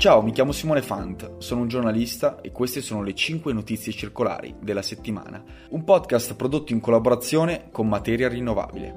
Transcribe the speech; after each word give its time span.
Ciao, 0.00 0.22
mi 0.22 0.32
chiamo 0.32 0.52
Simone 0.52 0.80
Fant, 0.80 1.40
sono 1.40 1.60
un 1.60 1.68
giornalista 1.68 2.40
e 2.40 2.52
queste 2.52 2.80
sono 2.80 3.02
le 3.02 3.12
5 3.12 3.52
notizie 3.52 3.92
circolari 3.92 4.54
della 4.58 4.80
settimana, 4.80 5.44
un 5.68 5.84
podcast 5.84 6.36
prodotto 6.36 6.72
in 6.72 6.80
collaborazione 6.80 7.68
con 7.70 7.86
Materia 7.86 8.26
Rinnovabile. 8.26 8.94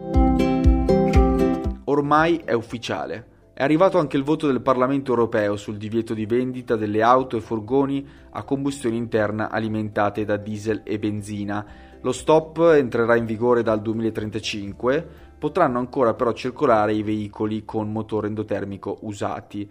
Ormai 1.84 2.38
è 2.45 2.54
ufficiale. 2.54 3.31
È 3.54 3.62
arrivato 3.62 3.98
anche 4.00 4.16
il 4.16 4.23
voto 4.23 4.48
del 4.48 4.62
Parlamento 4.62 5.12
europeo 5.12 5.58
sul 5.58 5.76
divieto 5.76 6.13
di 6.13 6.26
vendita 6.26 6.77
delle 6.77 7.02
auto 7.02 7.35
e 7.35 7.41
furgoni 7.41 8.08
a 8.30 8.44
combustione 8.44 8.95
interna 8.95 9.49
alimentate 9.49 10.23
da 10.23 10.38
diesel 10.38 10.84
e 10.85 10.99
benzina. 10.99 11.66
Lo 11.99 12.13
stop 12.13 12.59
entrerà 12.77 13.17
in 13.17 13.26
vigore 13.26 13.62
dal 13.62 13.81
2035, 13.81 15.05
potranno 15.38 15.80
ancora 15.80 16.13
però 16.13 16.31
circolare 16.31 16.94
i 16.94 17.04
veicoli 17.04 17.66
con 17.66 17.91
motore 17.91 18.27
endotermico 18.27 18.99
usati. 19.02 19.70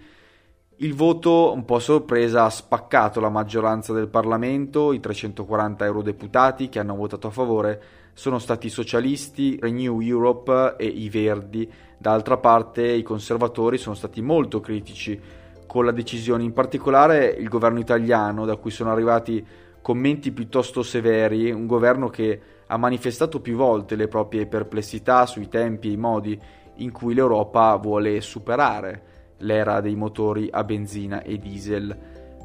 Il 0.83 0.95
voto, 0.95 1.53
un 1.53 1.65
po' 1.65 1.77
a 1.77 1.79
sorpresa, 1.79 2.45
ha 2.45 2.51
spaccato 2.51 3.21
la 3.21 3.29
maggioranza 3.29 3.93
del 3.93 4.09
Parlamento, 4.09 4.93
i 4.93 4.99
340 4.99 5.85
eurodeputati 5.85 6.69
che 6.69 6.81
hanno 6.81 6.97
votato 6.97 7.29
a 7.29 7.31
favore 7.31 7.83
sono 8.15 8.41
stati 8.41 8.67
i 8.67 8.71
socialisti, 8.71 9.57
Renew 9.61 10.01
Europe 10.01 10.75
e 10.77 10.87
i 10.87 11.09
Verdi. 11.09 11.71
D'altra 11.97 12.37
parte 12.39 12.85
i 12.85 13.05
conservatori 13.05 13.79
sono 13.79 13.95
stati 13.95 14.23
molto 14.23 14.59
critici 14.59 15.21
con 15.69 15.85
la 15.85 15.93
decisione, 15.93 16.43
in 16.43 16.53
particolare 16.53 17.27
il 17.29 17.49
governo 17.49 17.79
italiano, 17.79 18.45
da 18.45 18.57
cui 18.57 18.73
sono 18.73 18.91
arrivati 18.91 19.47
commenti 19.81 20.33
piuttosto 20.33 20.83
severi, 20.83 21.53
un 21.53 21.69
governo 21.69 22.09
che 22.09 22.41
ha 22.67 22.77
manifestato 22.77 23.39
più 23.39 23.55
volte 23.55 23.95
le 23.95 24.09
proprie 24.09 24.47
perplessità 24.47 25.27
sui 25.27 25.49
tempi 25.49 25.91
e 25.91 25.93
i 25.93 25.97
modi 25.97 26.37
in 26.79 26.91
cui 26.91 27.15
l'Europa 27.15 27.77
vuole 27.77 28.21
superare 28.21 29.12
l'era 29.43 29.81
dei 29.81 29.95
motori 29.95 30.49
a 30.51 30.65
benzina 30.65 31.23
e 31.23 31.39
diesel. 31.39 31.97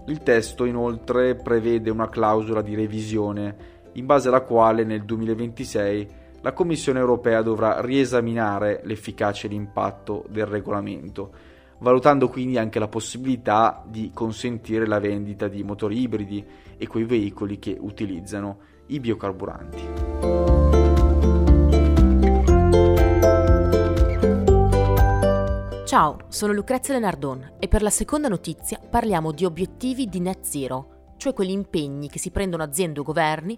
Il 0.08 0.23
testo 0.23 0.66
inoltre 0.66 1.36
prevede 1.36 1.90
una 1.90 2.09
clausola 2.09 2.62
di 2.62 2.76
revisione 2.76 3.76
in 3.94 4.06
base 4.06 4.28
alla 4.28 4.42
quale 4.42 4.84
nel 4.84 5.03
2026 5.03 6.08
la 6.42 6.53
Commissione 6.53 7.00
europea 7.00 7.42
dovrà 7.42 7.81
riesaminare 7.81 8.81
l'efficacia 8.84 9.48
e 9.48 9.50
l'impatto 9.50 10.23
del 10.30 10.45
regolamento, 10.45 11.31
valutando 11.80 12.30
quindi 12.30 12.58
anche 12.58 12.80
la 12.80 12.88
possibilità 12.88 13.84
di 13.86 14.12
consentire 14.14 14.86
la 14.86 15.00
vendita 15.00 15.48
di 15.48 15.64
motori 15.64 16.00
ibridi 16.00 16.45
e 16.78 16.88
quei 16.88 17.06
veicoli 17.06 17.58
che 17.59 17.75
utilizzano 17.80 18.59
i 18.88 19.00
biocarburanti. 19.00 20.56
Ciao, 25.88 26.18
sono 26.28 26.52
Lucrezia 26.52 26.94
Lenardon 26.94 27.54
e 27.60 27.70
per 27.70 27.82
la 27.82 27.90
seconda 27.90 28.28
notizia 28.28 28.78
parliamo 28.78 29.32
di 29.32 29.46
obiettivi 29.46 30.10
di 30.10 30.20
net 30.20 30.42
zero, 30.42 31.14
cioè 31.16 31.32
quegli 31.32 31.52
impegni 31.52 32.10
che 32.10 32.20
si 32.20 32.30
prendono 32.30 32.62
aziende 32.62 33.00
o 33.00 33.04
governi 33.04 33.58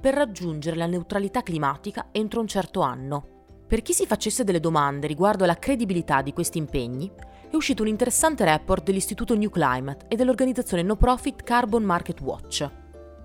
per 0.00 0.14
raggiungere 0.14 0.74
la 0.74 0.86
neutralità 0.86 1.44
climatica 1.44 2.08
entro 2.10 2.40
un 2.40 2.48
certo 2.48 2.80
anno. 2.80 3.44
Per 3.68 3.80
chi 3.82 3.92
si 3.92 4.06
facesse 4.06 4.42
delle 4.42 4.58
domande 4.58 5.06
riguardo 5.06 5.44
alla 5.44 5.56
credibilità 5.56 6.20
di 6.20 6.32
questi 6.32 6.58
impegni, 6.58 7.08
è 7.48 7.54
uscito 7.54 7.82
un 7.82 7.88
interessante 7.88 8.44
report 8.44 8.82
dell'Istituto 8.82 9.36
New 9.36 9.48
Climate 9.48 10.06
e 10.08 10.16
dell'organizzazione 10.16 10.82
no 10.82 10.96
profit 10.96 11.44
Carbon 11.44 11.84
Market 11.84 12.20
Watch. 12.22 12.68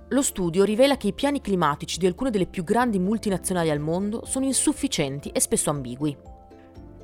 Lo 0.09 0.21
studio 0.21 0.63
rivela 0.63 0.95
che 0.95 1.07
i 1.07 1.13
piani 1.13 1.41
climatici 1.41 1.97
di 1.97 2.05
alcune 2.05 2.29
delle 2.29 2.45
più 2.45 2.63
grandi 2.63 2.99
multinazionali 2.99 3.71
al 3.71 3.79
mondo 3.79 4.25
sono 4.25 4.45
insufficienti 4.45 5.29
e 5.29 5.39
spesso 5.39 5.71
ambigui. 5.71 6.32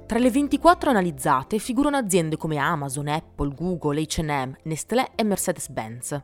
Tra 0.10 0.18
le 0.18 0.32
24 0.32 0.90
analizzate 0.90 1.60
figurano 1.60 1.96
aziende 1.96 2.36
come 2.36 2.58
Amazon, 2.58 3.10
Apple, 3.10 3.54
Google, 3.54 4.02
HM, 4.02 4.56
Nestlé 4.64 5.12
e 5.14 5.24
Mercedes-Benz. 5.24 6.24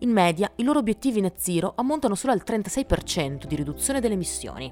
In 0.00 0.10
media, 0.10 0.50
i 0.56 0.64
loro 0.64 0.80
obiettivi 0.80 1.20
net 1.20 1.36
zero 1.36 1.74
ammontano 1.76 2.16
solo 2.16 2.32
al 2.32 2.42
36% 2.44 3.44
di 3.44 3.54
riduzione 3.54 4.00
delle 4.00 4.14
emissioni. 4.14 4.68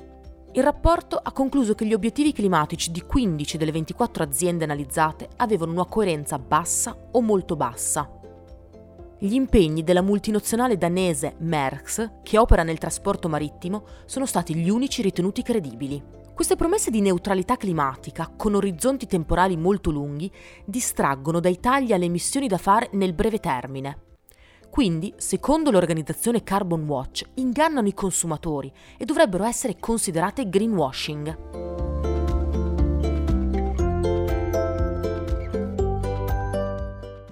Il 0.54 0.62
rapporto 0.64 1.20
ha 1.22 1.30
concluso 1.30 1.76
che 1.76 1.86
gli 1.86 1.92
obiettivi 1.92 2.32
climatici 2.32 2.90
di 2.90 3.00
15 3.00 3.56
delle 3.56 3.70
24 3.70 4.24
aziende 4.24 4.64
analizzate 4.64 5.28
avevano 5.36 5.70
una 5.70 5.86
coerenza 5.86 6.36
bassa 6.36 6.96
o 7.12 7.20
molto 7.20 7.54
bassa. 7.54 8.10
Gli 9.20 9.34
impegni 9.34 9.84
della 9.84 10.02
multinazionale 10.02 10.76
danese 10.76 11.36
Merckx, 11.38 12.22
che 12.24 12.38
opera 12.38 12.64
nel 12.64 12.78
trasporto 12.78 13.28
marittimo, 13.28 13.84
sono 14.04 14.26
stati 14.26 14.56
gli 14.56 14.68
unici 14.68 15.00
ritenuti 15.00 15.42
credibili. 15.42 16.18
Queste 16.40 16.56
promesse 16.56 16.90
di 16.90 17.02
neutralità 17.02 17.58
climatica, 17.58 18.32
con 18.34 18.54
orizzonti 18.54 19.06
temporali 19.06 19.58
molto 19.58 19.90
lunghi, 19.90 20.32
distraggono 20.64 21.38
dai 21.38 21.60
tagli 21.60 21.92
alle 21.92 22.06
emissioni 22.06 22.48
da 22.48 22.56
fare 22.56 22.88
nel 22.92 23.12
breve 23.12 23.40
termine. 23.40 23.98
Quindi, 24.70 25.12
secondo 25.18 25.70
l'organizzazione 25.70 26.42
Carbon 26.42 26.84
Watch, 26.84 27.24
ingannano 27.34 27.88
i 27.88 27.92
consumatori 27.92 28.72
e 28.96 29.04
dovrebbero 29.04 29.44
essere 29.44 29.76
considerate 29.78 30.48
greenwashing. 30.48 31.36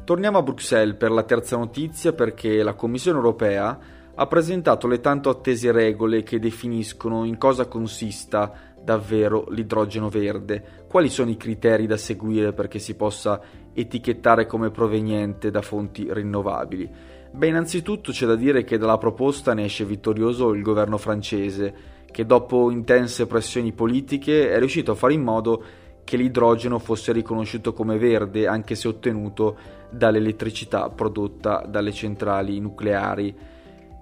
Torniamo 0.04 0.36
a 0.36 0.42
Bruxelles 0.42 0.96
per 0.96 1.12
la 1.12 1.22
terza 1.22 1.56
notizia 1.56 2.12
perché 2.12 2.62
la 2.62 2.74
Commissione 2.74 3.16
europea 3.16 3.96
ha 4.20 4.26
presentato 4.26 4.88
le 4.88 4.98
tanto 4.98 5.30
attese 5.30 5.70
regole 5.70 6.24
che 6.24 6.40
definiscono 6.40 7.24
in 7.24 7.38
cosa 7.38 7.66
consista 7.66 8.52
davvero 8.82 9.46
l'idrogeno 9.50 10.08
verde? 10.08 10.84
Quali 10.88 11.08
sono 11.08 11.30
i 11.30 11.36
criteri 11.36 11.86
da 11.86 11.96
seguire 11.96 12.52
perché 12.52 12.80
si 12.80 12.96
possa 12.96 13.40
etichettare 13.72 14.46
come 14.46 14.72
proveniente 14.72 15.52
da 15.52 15.62
fonti 15.62 16.08
rinnovabili? 16.10 16.90
Beh, 17.30 17.46
innanzitutto 17.46 18.10
c'è 18.10 18.26
da 18.26 18.34
dire 18.34 18.64
che 18.64 18.76
dalla 18.76 18.98
proposta 18.98 19.54
ne 19.54 19.66
esce 19.66 19.84
vittorioso 19.84 20.52
il 20.52 20.62
governo 20.62 20.98
francese, 20.98 21.72
che 22.10 22.26
dopo 22.26 22.72
intense 22.72 23.28
pressioni 23.28 23.72
politiche 23.72 24.50
è 24.50 24.58
riuscito 24.58 24.90
a 24.90 24.96
fare 24.96 25.12
in 25.12 25.22
modo 25.22 25.62
che 26.02 26.16
l'idrogeno 26.16 26.80
fosse 26.80 27.12
riconosciuto 27.12 27.72
come 27.72 27.98
verde 27.98 28.48
anche 28.48 28.74
se 28.74 28.88
ottenuto 28.88 29.56
dall'elettricità 29.90 30.88
prodotta 30.88 31.64
dalle 31.68 31.92
centrali 31.92 32.58
nucleari. 32.58 33.56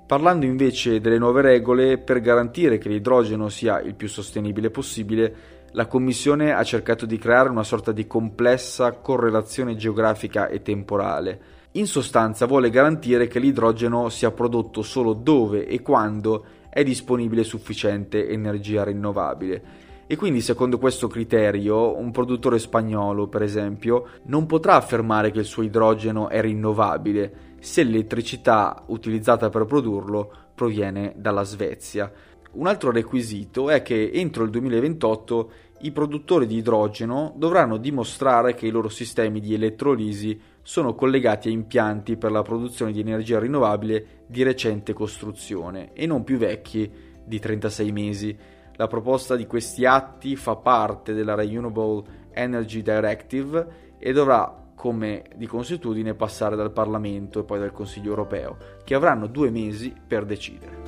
Parlando 0.06 0.46
invece 0.46 1.00
delle 1.00 1.18
nuove 1.18 1.42
regole, 1.42 1.98
per 1.98 2.20
garantire 2.20 2.78
che 2.78 2.88
l'idrogeno 2.88 3.48
sia 3.48 3.80
il 3.80 3.96
più 3.96 4.06
sostenibile 4.06 4.70
possibile, 4.70 5.34
la 5.72 5.86
Commissione 5.86 6.52
ha 6.52 6.62
cercato 6.62 7.06
di 7.06 7.18
creare 7.18 7.48
una 7.48 7.64
sorta 7.64 7.90
di 7.90 8.06
complessa 8.06 8.92
correlazione 8.92 9.74
geografica 9.74 10.46
e 10.46 10.62
temporale. 10.62 11.40
In 11.72 11.88
sostanza 11.88 12.46
vuole 12.46 12.70
garantire 12.70 13.26
che 13.26 13.40
l'idrogeno 13.40 14.08
sia 14.08 14.30
prodotto 14.30 14.82
solo 14.82 15.12
dove 15.12 15.66
e 15.66 15.82
quando 15.82 16.44
è 16.70 16.84
disponibile 16.84 17.42
sufficiente 17.42 18.28
energia 18.28 18.84
rinnovabile. 18.84 19.62
E 20.06 20.14
quindi, 20.14 20.40
secondo 20.40 20.78
questo 20.78 21.08
criterio, 21.08 21.98
un 21.98 22.12
produttore 22.12 22.60
spagnolo, 22.60 23.26
per 23.26 23.42
esempio, 23.42 24.06
non 24.26 24.46
potrà 24.46 24.76
affermare 24.76 25.32
che 25.32 25.40
il 25.40 25.44
suo 25.46 25.64
idrogeno 25.64 26.28
è 26.28 26.40
rinnovabile 26.40 27.54
se 27.66 27.82
l'elettricità 27.82 28.84
utilizzata 28.86 29.48
per 29.48 29.64
produrlo 29.64 30.32
proviene 30.54 31.14
dalla 31.16 31.42
Svezia. 31.42 32.10
Un 32.52 32.68
altro 32.68 32.92
requisito 32.92 33.70
è 33.70 33.82
che 33.82 34.08
entro 34.14 34.44
il 34.44 34.50
2028 34.50 35.50
i 35.80 35.90
produttori 35.90 36.46
di 36.46 36.58
idrogeno 36.58 37.34
dovranno 37.36 37.76
dimostrare 37.76 38.54
che 38.54 38.68
i 38.68 38.70
loro 38.70 38.88
sistemi 38.88 39.40
di 39.40 39.52
elettrolisi 39.52 40.40
sono 40.62 40.94
collegati 40.94 41.48
a 41.48 41.50
impianti 41.50 42.16
per 42.16 42.30
la 42.30 42.42
produzione 42.42 42.92
di 42.92 43.00
energia 43.00 43.40
rinnovabile 43.40 44.22
di 44.28 44.44
recente 44.44 44.92
costruzione 44.92 45.92
e 45.92 46.06
non 46.06 46.22
più 46.22 46.38
vecchi 46.38 46.88
di 47.24 47.40
36 47.40 47.90
mesi. 47.90 48.38
La 48.76 48.86
proposta 48.86 49.34
di 49.34 49.46
questi 49.46 49.84
atti 49.84 50.36
fa 50.36 50.54
parte 50.54 51.14
della 51.14 51.34
Renewable 51.34 52.28
Energy 52.30 52.80
Directive 52.80 53.94
e 53.98 54.12
dovrà 54.12 54.65
come 54.86 55.24
di 55.34 55.48
consuetudine 55.48 56.14
passare 56.14 56.54
dal 56.54 56.70
Parlamento 56.70 57.40
e 57.40 57.42
poi 57.42 57.58
dal 57.58 57.72
Consiglio 57.72 58.10
europeo, 58.10 58.56
che 58.84 58.94
avranno 58.94 59.26
due 59.26 59.50
mesi 59.50 59.92
per 60.06 60.24
decidere. 60.24 60.84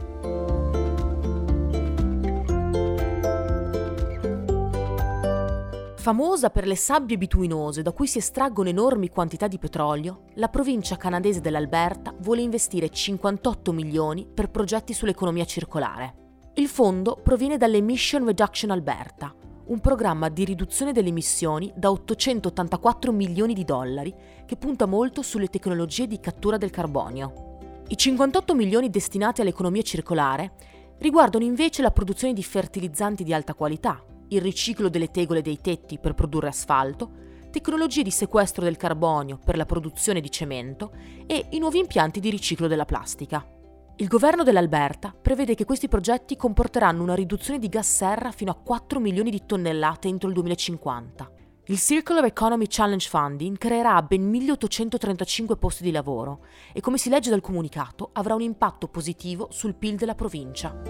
Famosa 5.97 6.50
per 6.50 6.69
le 6.69 6.77
sabbie 6.77 7.19
bituinose 7.19 7.83
da 7.83 7.91
cui 7.91 8.06
si 8.06 8.19
estraggono 8.19 8.69
enormi 8.69 9.09
quantità 9.09 9.49
di 9.49 9.59
petrolio, 9.59 10.27
la 10.35 10.47
provincia 10.47 10.97
canadese 10.97 11.41
dell'Alberta 11.41 12.15
vuole 12.21 12.43
investire 12.43 12.91
58 12.91 13.73
milioni 13.73 14.29
per 14.33 14.49
progetti 14.49 14.93
sull'economia 14.93 15.45
circolare. 15.45 16.15
Il 16.55 16.69
fondo 16.69 17.19
proviene 17.21 17.56
dall'Emission 17.56 18.25
Reduction 18.25 18.71
Alberta, 18.71 19.35
un 19.69 19.81
programma 19.81 20.29
di 20.29 20.44
riduzione 20.44 20.93
delle 20.93 21.09
emissioni 21.09 21.70
da 21.75 21.91
884 21.91 23.12
milioni 23.12 23.53
di 23.53 23.65
dollari 23.65 24.15
che 24.47 24.56
punta 24.56 24.87
molto 24.87 25.23
sulle 25.23 25.49
tecnologie 25.49 26.06
di 26.06 26.20
cattura 26.20 26.56
del 26.56 26.70
carbonio. 26.70 27.56
I 27.88 27.97
58 27.97 28.55
milioni 28.55 28.88
destinati 28.88 29.41
all'economia 29.41 29.82
circolare 29.82 30.53
riguardano 30.99 31.44
invece 31.44 31.82
la 31.82 31.91
produzione 31.91 32.32
di 32.32 32.43
fertilizzanti 32.43 33.25
di 33.25 33.35
alta 33.35 33.55
qualità, 33.55 34.03
il 34.29 34.41
riciclo 34.41 34.88
delle 34.88 35.11
tegole 35.11 35.43
dei 35.43 35.61
tetti 35.61 35.99
per 35.99 36.14
produrre 36.14 36.49
asfalto, 36.49 37.26
tecnologie 37.50 38.03
di 38.03 38.11
sequestro 38.11 38.64
del 38.64 38.76
carbonio 38.76 39.38
per 39.43 39.56
la 39.56 39.67
produzione 39.67 40.21
di 40.21 40.31
cemento 40.31 40.93
e 41.26 41.47
i 41.50 41.59
nuovi 41.59 41.79
impianti 41.79 42.21
di 42.21 42.31
riciclo 42.31 42.69
della 42.69 42.85
plastica. 42.85 43.57
Il 44.00 44.06
governo 44.06 44.45
dell'Alberta 44.45 45.12
prevede 45.21 45.56
che 45.56 45.65
questi 45.65 45.89
progetti 45.89 46.37
comporteranno 46.37 47.03
una 47.03 47.17
riduzione 47.17 47.59
di 47.59 47.69
gas 47.69 47.97
serra 47.97 48.31
fino 48.31 48.53
a 48.53 48.55
4 48.55 49.00
milioni 49.00 49.29
di 49.29 49.43
tonnellate 49.45 50.06
entro 50.06 50.29
il 50.29 50.35
2050. 50.35 51.29
Il 51.65 51.79
Circular 51.79 52.25
Economy 52.25 52.67
Challenge 52.69 53.09
Funding 53.09 53.59
creerà 53.59 54.00
ben 54.03 54.23
1835 54.23 55.56
posti 55.56 55.83
di 55.83 55.91
lavoro 55.91 56.45
e, 56.73 56.81
come 56.81 56.97
si 56.97 57.09
legge 57.09 57.29
dal 57.29 57.41
comunicato, 57.41 58.11
avrà 58.12 58.37
un 58.37 58.43
impatto 58.43 58.87
positivo 58.87 59.49
sul 59.50 59.75
PIL 59.75 59.97
della 59.97 60.15
provincia. 60.15 60.81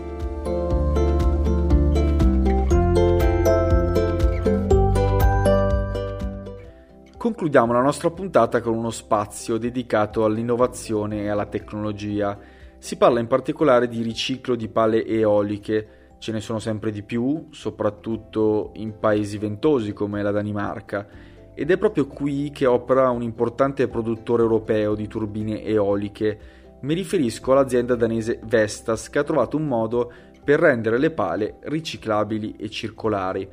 Concludiamo 7.16 7.72
la 7.72 7.80
nostra 7.80 8.10
puntata 8.10 8.60
con 8.60 8.76
uno 8.76 8.90
spazio 8.90 9.56
dedicato 9.56 10.26
all'innovazione 10.26 11.22
e 11.22 11.28
alla 11.28 11.46
tecnologia 11.46 12.38
si 12.78 12.96
parla 12.96 13.20
in 13.20 13.26
particolare 13.26 13.88
di 13.88 14.02
riciclo 14.02 14.54
di 14.54 14.68
pale 14.68 15.04
eoliche, 15.04 15.88
ce 16.18 16.32
ne 16.32 16.40
sono 16.40 16.58
sempre 16.58 16.90
di 16.90 17.02
più, 17.02 17.48
soprattutto 17.50 18.70
in 18.74 18.98
paesi 18.98 19.36
ventosi 19.38 19.92
come 19.92 20.22
la 20.22 20.30
Danimarca, 20.30 21.06
ed 21.54 21.72
è 21.72 21.76
proprio 21.76 22.06
qui 22.06 22.50
che 22.52 22.66
opera 22.66 23.10
un 23.10 23.22
importante 23.22 23.88
produttore 23.88 24.42
europeo 24.42 24.94
di 24.94 25.08
turbine 25.08 25.64
eoliche. 25.64 26.38
Mi 26.82 26.94
riferisco 26.94 27.50
all'azienda 27.50 27.96
danese 27.96 28.38
Vestas 28.44 29.10
che 29.10 29.18
ha 29.18 29.24
trovato 29.24 29.56
un 29.56 29.66
modo 29.66 30.12
per 30.44 30.60
rendere 30.60 30.98
le 30.98 31.10
pale 31.10 31.56
riciclabili 31.62 32.54
e 32.56 32.70
circolari. 32.70 33.48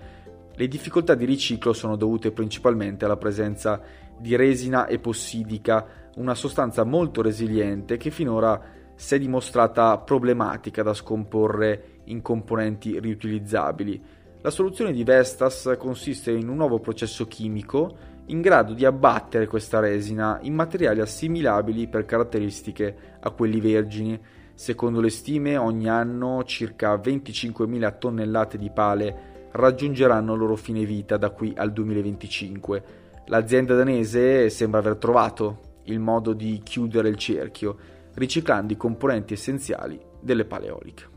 Le 0.54 0.68
difficoltà 0.68 1.16
di 1.16 1.26
riciclo 1.26 1.74
sono 1.74 1.96
dovute 1.96 2.32
principalmente 2.32 3.06
alla 3.06 3.18
presenza 3.18 3.82
di 4.18 4.36
resina 4.36 4.88
epossidica, 4.88 5.86
una 6.18 6.36
sostanza 6.36 6.84
molto 6.84 7.24
resiliente 7.24 7.98
che 7.98 8.12
finora 8.12 8.62
si 8.96 9.16
è 9.16 9.20
dimostrata 9.20 9.98
problematica 9.98 10.82
da 10.82 10.94
scomporre 10.94 12.02
in 12.06 12.22
componenti 12.22 13.00
riutilizzabili. 13.00 14.02
La 14.42 14.50
soluzione 14.50 14.92
di 14.92 15.04
Vestas 15.04 15.76
consiste 15.78 16.32
in 16.32 16.48
un 16.48 16.58
nuovo 16.58 16.80
processo 16.80 17.28
chimico 17.28 18.14
in 18.28 18.42
grado 18.42 18.74
di 18.74 18.86
abbattere 18.86 19.48
questa 19.48 19.80
resina 19.80 20.40
in 20.42 20.54
materiali 20.54 21.02
assimilabili 21.02 21.88
per 21.88 22.06
caratteristiche 22.06 22.96
a 23.20 23.30
quelli 23.32 23.60
vergini. 23.60 24.20
Secondo 24.54 25.02
le 25.02 25.10
stime, 25.10 25.58
ogni 25.58 25.90
anno 25.90 26.44
circa 26.44 26.96
25.000 26.96 27.98
tonnellate 27.98 28.58
di 28.58 28.72
pale 28.72 29.34
raggiungeranno 29.52 30.34
il 30.34 30.40
loro 30.40 30.56
fine 30.56 30.86
vita 30.86 31.18
da 31.18 31.30
qui 31.30 31.54
al 31.56 31.72
2025. 31.72 32.84
L'azienda 33.28 33.76
danese 33.76 34.50
sembra 34.50 34.80
aver 34.80 34.96
trovato 34.98 35.60
il 35.84 36.00
modo 36.00 36.34
di 36.34 36.62
chiudere 36.64 37.10
il 37.10 37.18
cerchio 37.18 37.78
riciclando 38.16 38.74
i 38.74 38.78
componenti 38.78 39.34
essenziali 39.34 40.00
delle 40.20 40.46
paleoliche. 40.46 41.14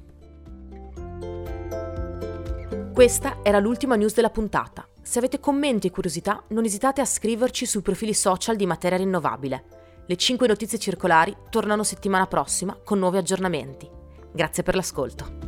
Questa 2.92 3.38
era 3.42 3.60
l'ultima 3.60 3.94
news 3.94 4.14
della 4.14 4.30
puntata. 4.30 4.86
Se 5.00 5.18
avete 5.18 5.38
commenti 5.38 5.86
e 5.86 5.90
curiosità, 5.90 6.42
non 6.48 6.64
esitate 6.64 7.00
a 7.00 7.04
scriverci 7.04 7.64
sui 7.64 7.80
profili 7.80 8.12
social 8.12 8.56
di 8.56 8.66
Materia 8.66 8.98
Rinnovabile. 8.98 9.64
Le 10.06 10.16
5 10.16 10.46
notizie 10.46 10.78
circolari 10.78 11.36
tornano 11.48 11.84
settimana 11.84 12.26
prossima 12.26 12.76
con 12.82 12.98
nuovi 12.98 13.18
aggiornamenti. 13.18 13.88
Grazie 14.32 14.62
per 14.62 14.74
l'ascolto. 14.74 15.47